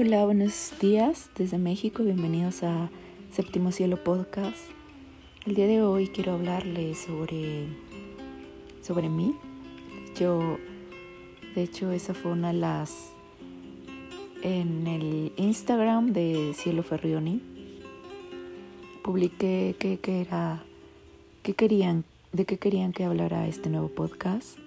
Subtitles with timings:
[0.00, 2.88] Hola, buenos días desde México, bienvenidos a
[3.32, 4.56] Séptimo Cielo Podcast.
[5.44, 7.66] El día de hoy quiero hablarles sobre,
[8.80, 9.34] sobre mí.
[10.16, 10.56] Yo,
[11.56, 13.10] de hecho, esa fue una de las
[14.44, 17.42] en el Instagram de Cielo Ferrioni.
[19.02, 20.62] Publiqué que, que era,
[21.42, 24.60] que querían, de qué querían que hablara este nuevo podcast.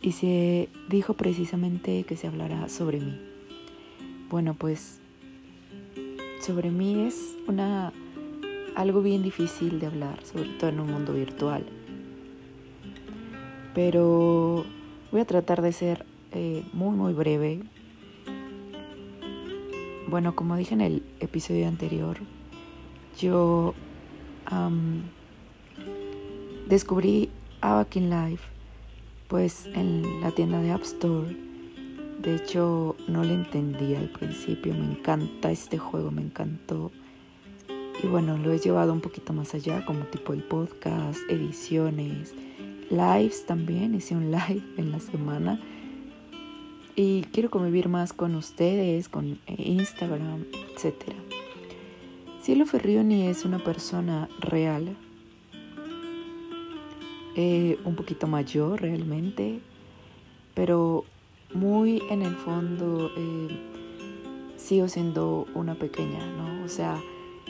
[0.00, 3.31] Y se dijo precisamente que se hablará sobre mí.
[4.32, 4.98] Bueno, pues
[6.40, 7.92] sobre mí es una
[8.74, 11.66] algo bien difícil de hablar, sobre todo en un mundo virtual.
[13.74, 14.64] Pero
[15.10, 17.60] voy a tratar de ser eh, muy muy breve.
[20.08, 22.16] Bueno, como dije en el episodio anterior,
[23.18, 23.74] yo
[26.70, 27.28] descubrí
[27.60, 28.44] Avakin Life
[29.28, 31.51] pues en la tienda de App Store
[32.22, 34.72] de hecho, no le entendía al principio.
[34.74, 36.92] Me encanta este juego, me encantó.
[38.00, 42.32] Y bueno, lo he llevado un poquito más allá, como tipo el podcast, ediciones,
[42.90, 43.94] lives también.
[43.96, 45.60] Hice un live en la semana.
[46.94, 50.44] Y quiero convivir más con ustedes, con eh, Instagram,
[50.76, 50.94] etc.
[52.40, 54.96] Cielo Ferrioni es una persona real,
[57.34, 59.60] eh, un poquito mayor realmente,
[60.54, 61.04] pero
[61.54, 63.48] muy en el fondo eh,
[64.56, 66.64] sigo siendo una pequeña, ¿no?
[66.64, 67.00] O sea,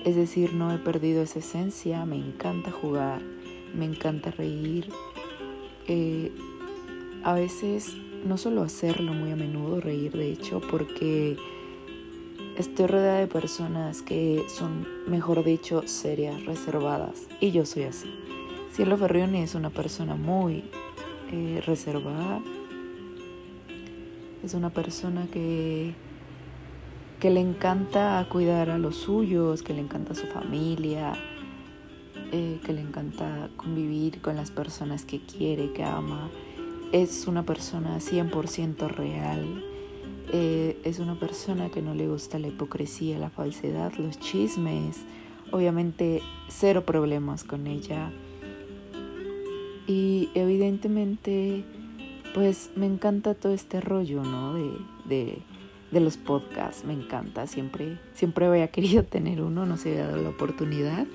[0.05, 3.23] es decir, no he perdido esa esencia, me encanta jugar,
[3.75, 4.89] me encanta reír.
[5.86, 6.33] Eh,
[7.25, 11.36] a veces no solo hacerlo muy a menudo, reír de hecho, porque
[12.56, 18.12] estoy rodeada de personas que son, mejor dicho, serias, reservadas, y yo soy así.
[18.73, 20.64] Cielo Ferrioni es una persona muy
[21.30, 22.41] eh, reservada,
[24.42, 25.94] es una persona que,
[27.20, 31.14] que le encanta cuidar a los suyos, que le encanta su familia,
[32.33, 36.28] eh, que le encanta convivir con las personas que quiere, que ama.
[36.90, 39.64] Es una persona 100% real.
[40.33, 45.05] Eh, es una persona que no le gusta la hipocresía, la falsedad, los chismes.
[45.52, 48.11] Obviamente cero problemas con ella.
[49.86, 51.64] Y evidentemente
[52.34, 54.54] pues me encanta todo este rollo, ¿no?
[54.54, 55.38] De,
[55.90, 60.22] de, los podcasts, me encanta, siempre, siempre había querido tener uno, no se había dado
[60.22, 61.06] la oportunidad.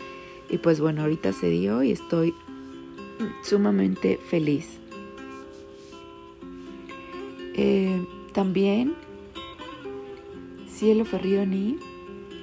[0.50, 2.34] Y pues bueno, ahorita se dio y estoy
[3.44, 4.80] sumamente feliz.
[7.56, 8.94] Eh, también
[10.70, 11.80] Cielo Ferrioni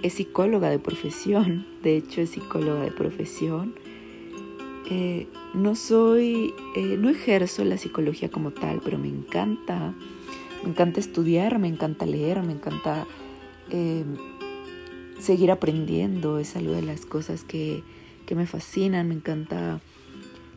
[0.03, 3.77] es psicóloga de profesión, de hecho es psicóloga de profesión.
[4.91, 9.95] Eh, no soy, eh, no ejerzo la psicología como tal, pero me encanta,
[10.63, 13.07] me encanta estudiar, me encanta leer, me encanta
[13.71, 14.17] em,
[15.19, 17.83] seguir aprendiendo, es algo de las cosas que,
[18.27, 19.81] que me fascinan, me encanta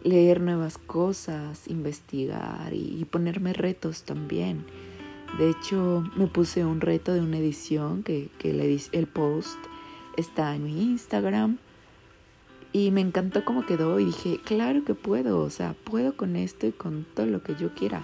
[0.03, 4.65] leer nuevas cosas, investigar y, ponerme retos también.
[5.37, 8.49] De hecho, me puse un reto de una edición que, que
[8.91, 9.57] el post
[10.17, 11.59] está en mi Instagram
[12.73, 16.67] y me encantó cómo quedó y dije, claro que puedo, o sea, puedo con esto
[16.67, 18.03] y con todo lo que yo quiera.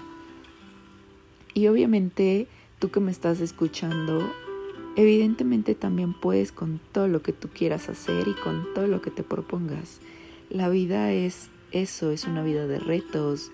[1.53, 2.47] Y obviamente
[2.79, 4.31] tú que me estás escuchando,
[4.95, 9.11] evidentemente también puedes con todo lo que tú quieras hacer y con todo lo que
[9.11, 9.99] te propongas.
[10.49, 13.51] La vida es eso, es una vida de retos,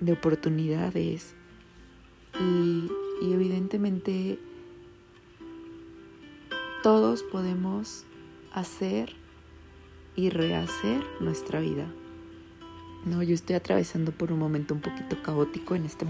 [0.00, 1.34] de oportunidades.
[2.38, 2.90] Y,
[3.22, 4.38] evidentemente
[6.82, 8.04] todos podemos
[8.52, 9.14] hacer
[10.16, 11.86] y rehacer nuestra vida.
[13.04, 16.06] No, yo estoy atravesando por un momento un poquito caótico en, este,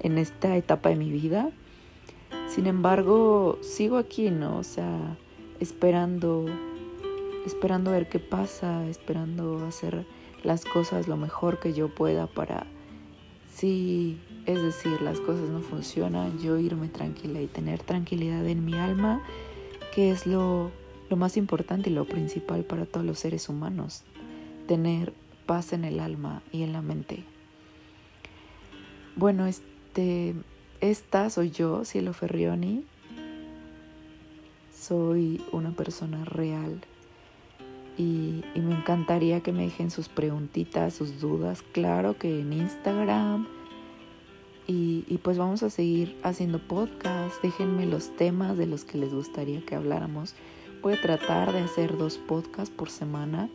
[0.00, 1.50] en esta etapa de mi vida.
[2.48, 4.58] Sin embargo, sigo aquí, ¿no?
[4.58, 5.16] O sea,
[5.58, 6.46] esperando,
[7.44, 10.06] esperando ver qué pasa, esperando hacer
[10.44, 12.66] las cosas lo mejor que yo pueda para,
[13.52, 18.74] si, es decir, las cosas no funcionan, yo irme tranquila y tener tranquilidad en mi
[18.74, 19.22] alma,
[19.92, 20.70] que es lo
[21.08, 24.02] lo más importante y lo principal para todos los seres humanos,
[24.66, 25.12] tener
[25.46, 27.24] paz en el alma y en la mente.
[29.16, 30.34] Bueno, este,
[30.80, 32.84] esta soy yo, Cielo Ferrioni.
[34.72, 36.80] Soy una persona real
[37.98, 43.48] y, me encantaría que me dejen sus preguntitas, sus dudas, claro que en Instagram.
[44.68, 47.42] Y, y pues vamos a seguir haciendo podcast.
[47.42, 50.34] Déjenme los temas de los que les gustaría que habláramos
[50.82, 53.48] voy tratar de hacer dos podcasts por semana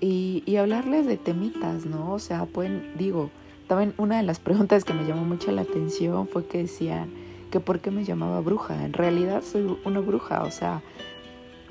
[0.00, 2.12] y, y, hablarles de temitas, ¿no?
[2.12, 3.30] O sea, pueden, digo,
[3.66, 7.10] también una de las preguntas que me llamó mucho la atención fue que decían
[7.50, 8.84] que por qué me llamaba bruja.
[8.84, 10.82] En realidad soy una bruja, o sea,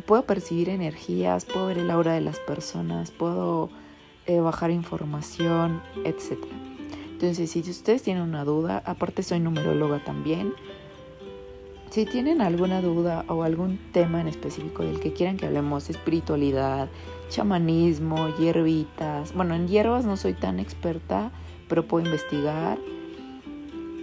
[0.06, 3.70] puedo percibir energías, puedo ver el aura de las personas, puedo
[4.26, 6.38] eh, bajar información, etc.
[7.12, 10.54] Entonces, si ustedes tienen una duda, aparte soy numeróloga también,
[11.90, 16.90] si tienen alguna duda o algún tema en específico del que quieran que hablemos, espiritualidad,
[17.30, 21.32] chamanismo, hierbitas, bueno, en hierbas no soy tan experta,
[21.68, 22.78] pero puedo investigar,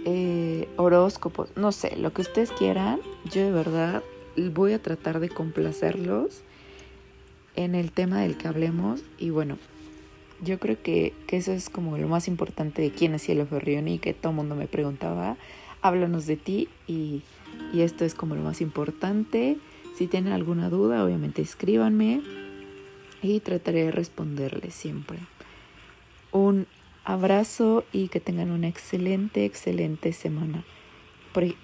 [0.05, 4.03] eh, horóscopos, no sé, lo que ustedes quieran, yo de verdad
[4.53, 6.41] voy a tratar de complacerlos
[7.55, 9.57] en el tema del que hablemos y bueno,
[10.41, 13.97] yo creo que, que eso es como lo más importante de quién es Cielo Ferrioni
[13.97, 15.37] que todo el mundo me preguntaba,
[15.81, 17.23] háblanos de ti y
[17.73, 19.57] y esto es como lo más importante.
[19.95, 22.21] Si tienen alguna duda, obviamente escríbanme
[23.21, 25.19] y trataré de responderles siempre.
[26.31, 26.67] Un
[27.03, 30.63] abrazo y que tengan una excelente, excelente semana.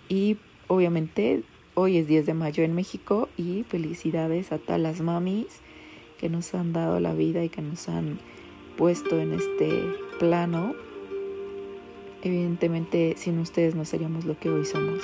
[0.08, 0.38] Y
[0.68, 1.44] obviamente
[1.74, 5.48] hoy es 10 de mayo en México y felicidades a todas las mamis
[6.20, 8.20] que nos han dado la vida y que nos han
[8.78, 9.84] puesto en este
[10.20, 10.76] plano.
[12.22, 15.02] Evidentemente sin ustedes no seríamos lo que hoy somos.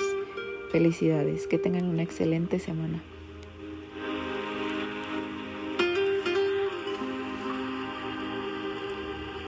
[0.70, 3.02] Felicidades, que tengan una excelente semana.